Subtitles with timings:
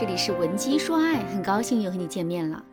[0.00, 2.64] 这里是文姬说爱，很高兴又和你见面了。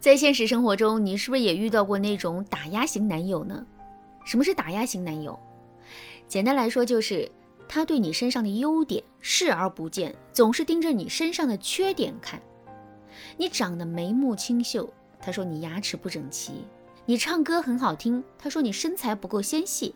[0.00, 3.66] 在现实生活中，你是不是也遇到过那种打压型男友呢？
[4.24, 5.38] 什么是打压型男友？
[6.26, 7.30] 简单来说，就是
[7.68, 12.40] 他对你身上的优点视而不见，总是盯着你身上的缺点看。
[13.36, 16.52] 你长得眉目清秀，他说你牙齿不整齐；
[17.04, 19.94] 你唱歌很好听，他说你身材不够纤细；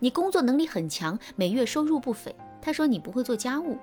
[0.00, 3.78] 你工作能力很强，每月收入不菲，他说你不会做家务。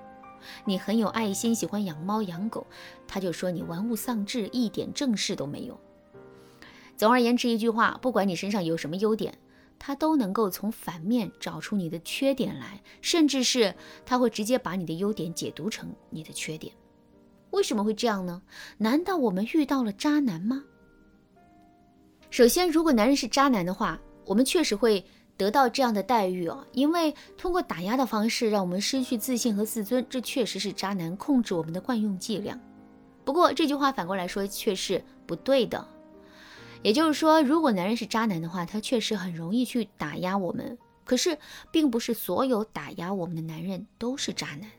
[0.66, 2.66] 你很有爱心，喜欢养猫养狗，
[3.08, 5.80] 他就说你玩物丧志，一点正事都没有。
[6.98, 9.38] 总而言之，一句话，不管你身上有什么优点，
[9.78, 13.76] 他都能够从反面找出你的缺点来，甚至是
[14.06, 16.74] 他会直接把你的优点解读成你的缺点。
[17.52, 18.42] 为什么会这样呢？
[18.78, 20.64] 难道我们遇到了渣男吗？
[22.30, 25.06] 首先，如果男人是渣男的话，我们确实会。
[25.38, 32.60] 得到这样的待遇啊，因为通过打压的方式让我们失去自信和自尊，这确实是渣男控制我们的惯用伎俩。
[33.24, 35.86] 不过这句话反过来说却是不对的，
[36.84, 40.78] 也就是说，如果男人是渣男的话，他确实很容易去打压我们。
[41.04, 41.38] 可是，
[41.72, 44.70] 并不是所有打压我们的男人都是渣男。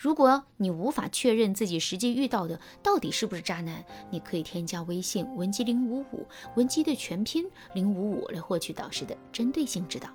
[0.00, 10.08] 如果你无法确认自己实际遇到的到底是不是渣男，你可以添加微信文姬零五五，文姬的全拼零五五来获取导师的针对性指导。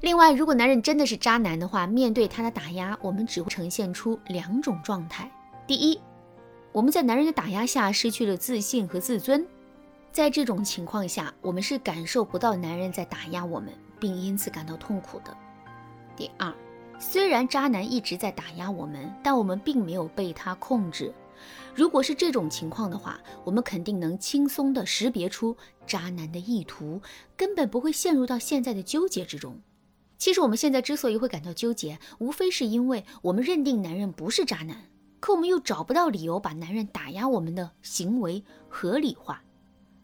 [0.00, 5.30] 另外，如果男人真的是渣男的话，面对他的打压，我们只会呈现出两种状态：
[5.66, 6.00] 第一，
[6.72, 9.46] 我们在男人的打压下失去了自信和自尊，
[10.10, 15.36] 在这种情况下，我们是感受不到男人在打压我们，并因此感到痛苦的；
[16.16, 16.50] 第二。
[16.98, 21.12] 虽然渣男一直在打压我们，但我们并没有被他控制。
[21.74, 25.54] 如果是这种情况的话，我们肯定能轻松地识别出
[25.86, 27.00] 渣男的意图，
[27.36, 29.60] 根本不会陷入到现在的纠结之中。
[30.16, 34.84] 其实我们现在之所以会感到纠结，无非是因为我们认定男人不是渣男，
[35.20, 39.42] 可我们又找不到理由把男人打压我们的行为合理化。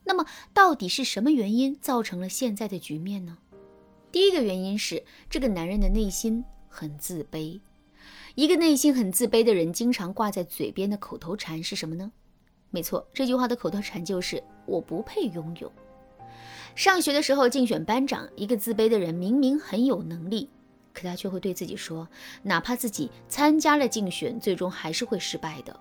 [0.04, 3.38] 那么，到底是什么原因造成了现在的局面呢？
[4.10, 6.44] 第一个原因是这个男人的内心。
[6.72, 7.60] 很自卑，
[8.34, 12.10] 一个内心很自卑的人，经常挂在嘴边的口头禅是什么呢？
[12.70, 15.70] 没错，这句话的口头禅就是“我不配拥有”。
[16.74, 20.48] 上学的时候竞选班长，一个自卑的人明明很有能力，
[20.94, 22.08] 可他却会对自己说，
[22.42, 25.78] 哪怕自己参加了竞选，最终还是会失败的。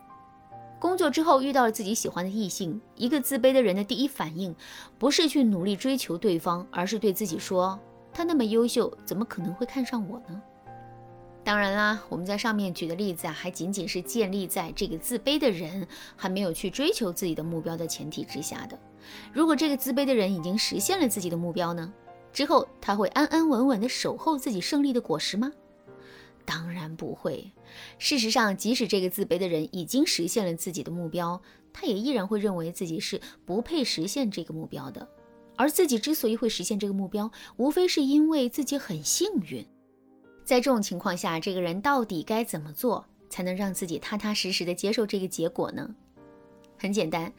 [0.78, 4.54] 工作之后遇到了自己喜欢的异性，一个自卑的人的第一反应
[5.00, 7.80] 不是去努力追求对方，而是对自己说，
[8.12, 10.42] 他那么优秀，怎么可能会看上我呢？
[11.52, 15.86] 当然啦，我们在上面举的例子啊，还仅仅是建立在这个自卑的人
[16.16, 18.80] 还没有去追求自己的目标的前提之下的。
[19.34, 21.92] 如果这个自卑的人已经实现了自己的目标呢？
[22.32, 25.52] 之后他会安安稳稳地守候自己胜利的果实吗？
[26.46, 27.52] 当然不会。
[27.98, 31.42] 事实上，即使这个自卑的人已经实现了自己的目标，
[31.74, 35.06] 他也依然会认为自己是不配实现这个目标的。
[35.58, 39.66] 而自己之所以会实现这个目标，无非是因为自己很幸运。
[40.52, 45.96] 在这种情况下，这个人到底该怎么做才能让自己踏踏实实的接受这个结果呢？
[46.78, 47.32] 很简单，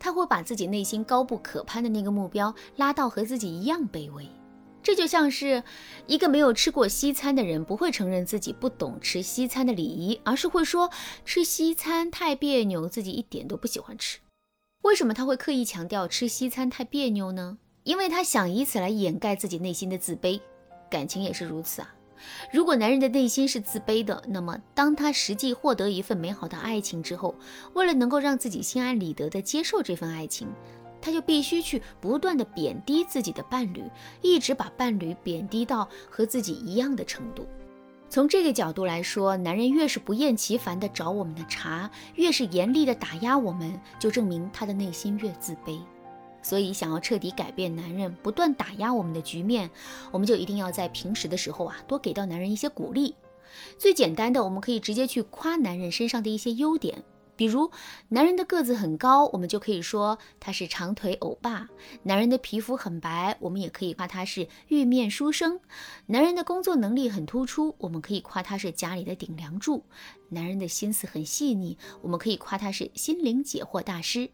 [0.00, 4.28] 他会把自己内心高不可攀的那个目标拉到和自己一样卑微。
[4.82, 5.62] 这就像是
[6.08, 10.90] 一个没有吃过西餐的人，不会承认自己不懂吃西餐的礼仪，而是会说
[11.24, 14.18] 吃西餐太别扭，自己一点都不喜欢吃。
[14.82, 17.58] 为什么他会刻意强调吃西餐太别扭呢？
[17.84, 20.40] 因为他想以此来掩盖自己内心的自卑。
[20.90, 21.92] 感情也是如此啊。
[22.52, 27.34] 如果男人的内心是自卑的，那么当他实际获得一份美好的爱情之后，
[27.74, 30.48] 为了能够让自己心安理得地接受这份爱情，
[31.00, 33.84] 他就必须去不断地贬低自己的伴侣，
[34.22, 37.46] 一直把伴侣贬低到和自己一样的程度。
[38.08, 45.80] 从这个角度来说，男人越是不厌其烦地找我们的茬，越是严厉地打压我们，就证明他的内心越自卑。
[46.46, 49.68] 所以，想要彻底改变男人不断打压我们的局面，
[50.12, 53.16] 我们就一定要在平时的时候啊，多给到男人一些鼓励。
[53.76, 57.02] 最简单的，我们可以直接去夸男人身上的一些优点。
[57.36, 57.70] 比如，
[58.08, 61.68] 男人的个子很高，我们就可以说他是长腿欧巴；
[62.02, 65.58] 男人的皮肤很白，我们也可以夸他是玉面书生；
[66.06, 69.82] 男人的工作能力很突出，我们可以夸他是家里的顶梁柱；
[70.30, 74.30] 男人的心思很细腻，我们可以夸他是心灵解惑大师；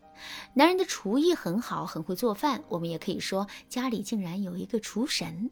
[0.55, 5.51] 男人的厨艺很好，很会做饭，我们也可以说家里竟然有一个厨神。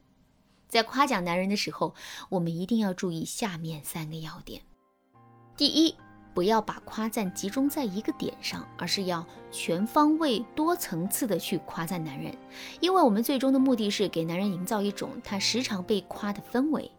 [0.69, 1.97] 在夸奖男人的时候，
[2.29, 4.63] 我们一定要注意下面三个要点：
[5.57, 5.97] 第一。
[6.33, 12.35] 不要把夸赞集中在一个点上，而是要全方位、多层次的去夸赞男人，
[12.81, 16.91] 因为我们最终的目的是给男人营造一种他时常被夸的氛围。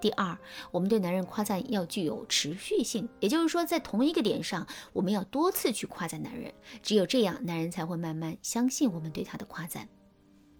[0.00, 0.38] 第二，
[0.70, 9.88] 我们对男人夸赞要具有持续性，也就是说，在同一个点上，我们要多次去夸赞男人，只有这样，男人才会慢慢相信我们对他的夸赞。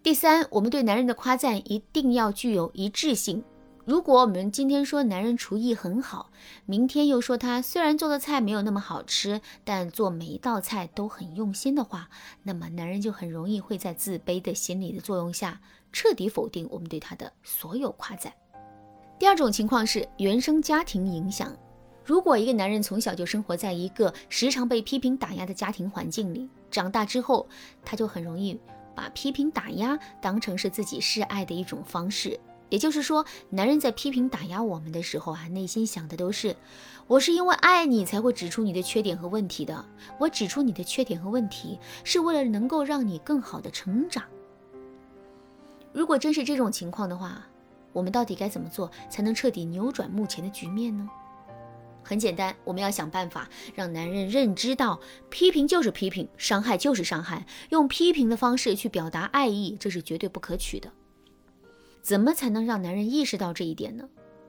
[0.03, 3.43] 第三，我们对男人的夸赞一定要具有一致性。
[3.89, 6.29] 如果我们今天说男人厨艺很好，
[6.67, 12.07] 明天又说他虽然做的菜没有那么好吃，但做每一道菜都很用心的话，
[12.43, 15.59] 那么男人就很容易会在自卑的心理的作用下，
[15.91, 18.31] 彻底否定我们对他的所有夸赞。
[19.17, 21.51] 第二种情况是原生家庭影响。
[22.05, 27.49] 如果一个男人从小就生活在一个时常被批评打压的家庭环境里，长大之后，
[27.83, 28.59] 他就很容易
[28.93, 32.39] 把批评打压当成是自己示爱的一种方式。
[32.69, 36.55] 也就是说，男人在批评打压我们的时候啊，内心想的都是：
[37.07, 39.85] 我是因为爱你才会指出你的缺点和问题的。
[40.19, 44.23] 我指出你的缺点和问题，是为了能够让你更好的成长。
[45.91, 47.43] 如果真是这种情况的话，
[47.91, 51.09] 我们到底该怎么做才能彻底扭转目前的局面呢？
[52.03, 54.99] 很简单，我们要想办法让男人认知到，
[55.29, 60.91] 批评就是批评，伤害就是伤害，用批评的方式去表达爱意，这是绝对不可取的。
[62.01, 64.07] 怎么才能让男人意识到这一点呢？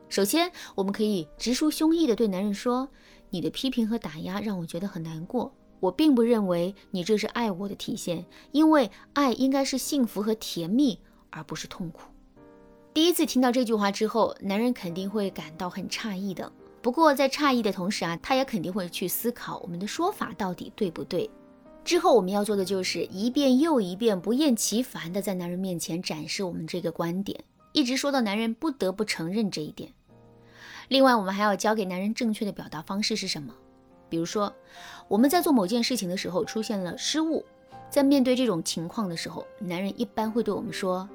[0.08, 2.88] 首先，我们可以直抒胸臆地对男人说
[3.30, 10.98] ：“你的批评和打压让我觉得很难过，我并不认为你这是爱我的体现，因为爱应该是幸福和甜蜜，
[11.30, 12.02] 而不是痛苦。”
[12.92, 16.50] 第一次听到这句话之后，男人肯定会感到很诧异的。
[16.82, 21.30] 不过在诧异的同时啊，他也肯定会去思考我们的说法到底对不对。
[21.90, 27.42] 之后我们要做的就是一遍又一遍、不厌其烦的在男人面前展示我们这个观点，
[27.72, 29.92] 一直说到男人不得不承认这一点。
[30.86, 33.52] 另外，我们还要教给男人正确的表达方式是什么。
[34.08, 34.54] 比如说，
[35.08, 37.44] 我们在做某件事情的时候出现了失误，
[37.90, 41.08] 在面对这种情况的时候，男人一般会对我们说。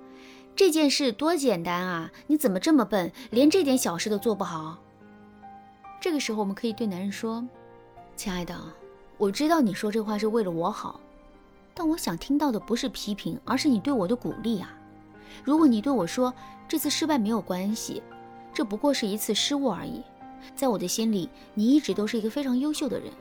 [0.57, 2.11] 这件事多简单啊！
[2.27, 4.77] 你怎么这么笨，连这点小事都做不好？
[6.01, 7.47] 这个时候，我们可以对男人说
[8.17, 8.59] ：“亲爱的，
[9.17, 10.99] 我知道你说这话是为了我好，
[11.73, 14.77] 但我想听到的不是批评，而是你对我的鼓励啊！
[15.43, 16.33] 如果你对我说
[16.67, 18.01] 这次失败没有关系，
[18.53, 20.01] 这不过是一次失误而已，
[20.55, 23.11] 在我的心里，你一直都是一个非常优秀的人。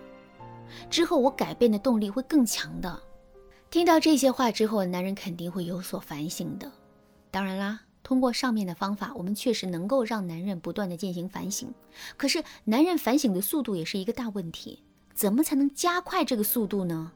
[0.91, 3.01] 之后我改变的动力会更强的。”
[3.71, 6.71] 听到这些话之后，男人肯定会有所反省的。
[7.31, 11.73] 当然啦，通过上面的方法，我们确实能够让男人不断的进行反省。
[12.17, 14.81] 可是，男人反省的速度也是一个大问题，
[15.15, 17.13] 怎么才能加快这个速度呢？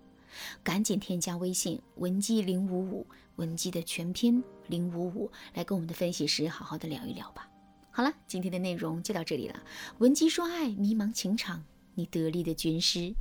[0.63, 3.07] 赶紧添加微信文姬零五五，
[3.37, 7.49] 文姬的全拼零五五，来跟我们的分析师好好的聊一聊吧。
[7.91, 9.61] 好了，今天的内容就到这里了。
[9.99, 11.65] 文姬说爱，迷茫情场，
[11.95, 13.13] 你得力的军师。